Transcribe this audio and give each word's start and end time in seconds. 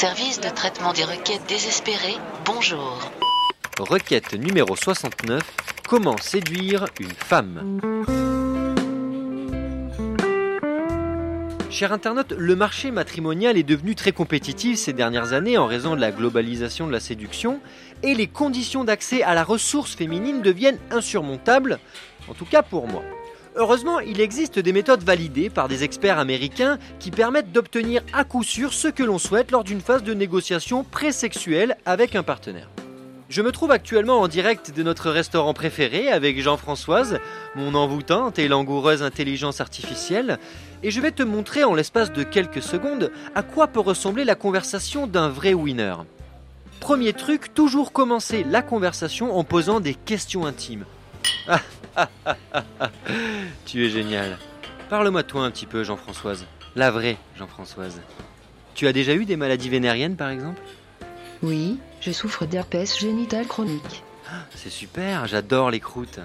Service 0.00 0.40
de 0.40 0.48
traitement 0.48 0.94
des 0.94 1.04
requêtes 1.04 1.44
désespérées, 1.46 2.16
bonjour. 2.46 2.98
Requête 3.78 4.32
numéro 4.32 4.74
69. 4.74 5.42
Comment 5.86 6.16
séduire 6.16 6.86
une 6.98 7.10
femme? 7.10 7.78
Cher 11.68 11.92
internaute, 11.92 12.32
le 12.32 12.56
marché 12.56 12.90
matrimonial 12.90 13.58
est 13.58 13.62
devenu 13.62 13.94
très 13.94 14.12
compétitif 14.12 14.78
ces 14.78 14.94
dernières 14.94 15.34
années 15.34 15.58
en 15.58 15.66
raison 15.66 15.96
de 15.96 16.00
la 16.00 16.12
globalisation 16.12 16.86
de 16.86 16.92
la 16.92 17.00
séduction 17.00 17.60
et 18.02 18.14
les 18.14 18.26
conditions 18.26 18.84
d'accès 18.84 19.22
à 19.22 19.34
la 19.34 19.44
ressource 19.44 19.94
féminine 19.94 20.40
deviennent 20.40 20.78
insurmontables, 20.90 21.78
en 22.26 22.32
tout 22.32 22.46
cas 22.46 22.62
pour 22.62 22.88
moi. 22.88 23.02
Heureusement, 23.60 24.00
il 24.00 24.22
existe 24.22 24.58
des 24.58 24.72
méthodes 24.72 25.02
validées 25.02 25.50
par 25.50 25.68
des 25.68 25.84
experts 25.84 26.18
américains 26.18 26.78
qui 26.98 27.10
permettent 27.10 27.52
d'obtenir 27.52 28.00
à 28.14 28.24
coup 28.24 28.42
sûr 28.42 28.72
ce 28.72 28.88
que 28.88 29.02
l'on 29.02 29.18
souhaite 29.18 29.50
lors 29.50 29.64
d'une 29.64 29.82
phase 29.82 30.02
de 30.02 30.14
négociation 30.14 30.82
pré-sexuelle 30.82 31.76
avec 31.84 32.16
un 32.16 32.22
partenaire. 32.22 32.70
Je 33.28 33.42
me 33.42 33.52
trouve 33.52 33.70
actuellement 33.70 34.20
en 34.20 34.28
direct 34.28 34.74
de 34.74 34.82
notre 34.82 35.10
restaurant 35.10 35.52
préféré 35.52 36.10
avec 36.10 36.40
Jean-Françoise, 36.40 37.18
mon 37.54 37.74
envoûtante 37.74 38.38
et 38.38 38.48
langoureuse 38.48 39.02
intelligence 39.02 39.60
artificielle, 39.60 40.38
et 40.82 40.90
je 40.90 41.02
vais 41.02 41.12
te 41.12 41.22
montrer 41.22 41.62
en 41.62 41.74
l'espace 41.74 42.14
de 42.14 42.22
quelques 42.22 42.62
secondes 42.62 43.12
à 43.34 43.42
quoi 43.42 43.66
peut 43.66 43.80
ressembler 43.80 44.24
la 44.24 44.36
conversation 44.36 45.06
d'un 45.06 45.28
vrai 45.28 45.52
winner. 45.52 45.96
Premier 46.80 47.12
truc, 47.12 47.52
toujours 47.52 47.92
commencer 47.92 48.42
la 48.48 48.62
conversation 48.62 49.36
en 49.36 49.44
posant 49.44 49.80
des 49.80 49.92
questions 49.92 50.46
intimes. 50.46 50.86
Tu 53.70 53.86
es 53.86 53.88
génial. 53.88 54.36
Parle-moi 54.88 55.22
de 55.22 55.28
toi 55.28 55.44
un 55.44 55.50
petit 55.52 55.66
peu, 55.66 55.84
Jean-Françoise. 55.84 56.44
La 56.74 56.90
vraie 56.90 57.16
Jean-Françoise. 57.36 58.00
Tu 58.74 58.88
as 58.88 58.92
déjà 58.92 59.14
eu 59.14 59.24
des 59.24 59.36
maladies 59.36 59.68
vénériennes, 59.68 60.16
par 60.16 60.30
exemple? 60.30 60.60
Oui, 61.42 61.78
je 62.00 62.10
souffre 62.10 62.46
d'herpès 62.46 62.98
génital 62.98 63.46
chronique. 63.46 64.02
C'est 64.56 64.70
super, 64.70 65.28
j'adore 65.28 65.70
les 65.70 65.78
croûtes. 65.78 66.18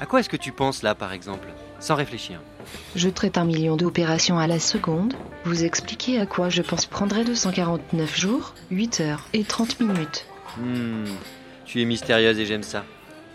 À 0.00 0.06
quoi 0.06 0.20
est-ce 0.20 0.30
que 0.30 0.38
tu 0.38 0.52
penses 0.52 0.82
là, 0.82 0.94
par 0.94 1.12
exemple? 1.12 1.48
Sans 1.80 1.96
réfléchir. 1.96 2.40
Je 2.94 3.10
traite 3.10 3.36
un 3.36 3.44
million 3.44 3.76
d'opérations 3.76 4.38
à 4.38 4.46
la 4.46 4.58
seconde. 4.58 5.12
Vous 5.44 5.64
expliquez 5.64 6.18
à 6.18 6.24
quoi 6.24 6.48
je 6.48 6.62
pense 6.62 6.86
prendrait 6.86 7.24
249 7.24 8.18
jours, 8.18 8.54
8 8.70 9.00
heures 9.00 9.24
et 9.34 9.44
30 9.44 9.80
minutes. 9.80 10.26
Hmm, 10.56 11.04
tu 11.66 11.82
es 11.82 11.84
mystérieuse 11.84 12.38
et 12.38 12.46
j'aime 12.46 12.62
ça. 12.62 12.84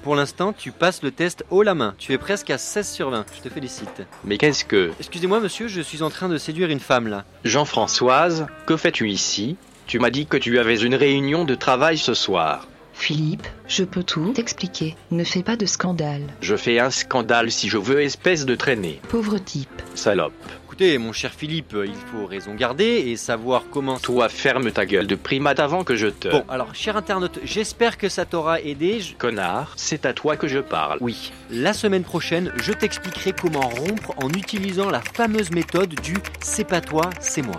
Pour 0.03 0.15
l'instant, 0.15 0.51
tu 0.51 0.71
passes 0.71 1.03
le 1.03 1.11
test 1.11 1.45
haut 1.51 1.61
la 1.61 1.75
main. 1.75 1.93
Tu 1.99 2.13
es 2.13 2.17
presque 2.17 2.49
à 2.49 2.57
16 2.57 2.89
sur 2.89 3.09
20. 3.11 3.25
Je 3.37 3.41
te 3.41 3.53
félicite. 3.53 4.01
Mais 4.23 4.37
qu'est-ce 4.39 4.65
que... 4.65 4.91
Excusez-moi, 4.99 5.39
monsieur, 5.39 5.67
je 5.67 5.79
suis 5.81 6.01
en 6.01 6.09
train 6.09 6.27
de 6.27 6.37
séduire 6.37 6.71
une 6.71 6.79
femme 6.79 7.07
là. 7.07 7.23
Jean-Françoise, 7.43 8.47
que 8.65 8.77
fais-tu 8.77 9.09
ici? 9.09 9.57
Tu 9.85 9.99
m'as 9.99 10.09
dit 10.09 10.25
que 10.25 10.37
tu 10.37 10.57
avais 10.57 10.79
une 10.79 10.95
réunion 10.95 11.45
de 11.45 11.53
travail 11.53 11.99
ce 11.99 12.15
soir. 12.15 12.67
Philippe, 12.93 13.47
je 13.67 13.83
peux 13.83 14.03
tout 14.03 14.31
t'expliquer. 14.33 14.95
Ne 15.11 15.23
fais 15.23 15.43
pas 15.43 15.55
de 15.55 15.65
scandale. 15.67 16.23
Je 16.41 16.55
fais 16.55 16.79
un 16.79 16.89
scandale 16.89 17.51
si 17.51 17.69
je 17.69 17.77
veux, 17.77 18.01
espèce 18.01 18.45
de 18.45 18.55
traînée. 18.55 19.01
Pauvre 19.09 19.37
type. 19.37 19.81
Salope. 19.93 20.33
Écoutez, 20.81 20.97
mon 20.97 21.13
cher 21.13 21.31
Philippe, 21.31 21.75
il 21.85 21.93
faut 21.93 22.25
raison 22.25 22.55
garder 22.55 23.03
et 23.05 23.15
savoir 23.15 23.65
comment... 23.69 23.99
Toi, 23.99 24.29
ferme 24.29 24.71
ta 24.71 24.87
gueule 24.87 25.05
de 25.05 25.13
primate 25.13 25.59
avant 25.59 25.83
que 25.83 25.95
je 25.95 26.07
te... 26.07 26.27
Bon, 26.29 26.43
alors, 26.49 26.73
cher 26.73 26.97
internaute, 26.97 27.37
j'espère 27.43 27.99
que 27.99 28.09
ça 28.09 28.25
t'aura 28.25 28.59
aidé. 28.61 28.99
Je- 28.99 29.13
Connard, 29.13 29.73
c'est 29.75 30.07
à 30.07 30.13
toi 30.13 30.37
que 30.37 30.47
je 30.47 30.57
parle. 30.57 30.97
Oui, 30.99 31.31
la 31.51 31.73
semaine 31.73 32.01
prochaine, 32.01 32.51
je 32.63 32.71
t'expliquerai 32.73 33.33
comment 33.39 33.69
rompre 33.69 34.15
en 34.23 34.29
utilisant 34.29 34.89
la 34.89 35.01
fameuse 35.01 35.51
méthode 35.51 35.93
du 36.01 36.15
c'est 36.41 36.63
pas 36.67 36.81
toi, 36.81 37.11
c'est 37.19 37.43
moi. 37.43 37.57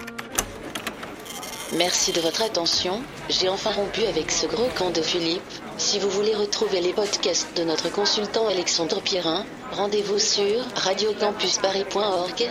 Merci 1.79 2.11
de 2.11 2.21
votre 2.23 2.43
attention. 2.43 3.03
J'ai 3.31 3.49
enfin 3.49 3.71
rompu 3.71 4.03
avec 4.03 4.33
ce 4.33 4.47
gros 4.49 4.69
camp 4.77 4.91
de 4.91 5.01
Philippe. 5.01 5.43
Si 5.79 6.01
vous 6.01 6.11
voulez 6.11 6.35
retrouver 6.35 6.81
les 6.81 6.93
podcasts 6.93 7.57
de 7.57 7.63
notre 7.63 7.89
consultant 7.89 8.49
Alexandre 8.49 9.01
Pierrin, 9.01 9.47
rendez-vous 9.71 10.19
sur 10.19 10.61
radiocampusparis.org. 10.75 12.51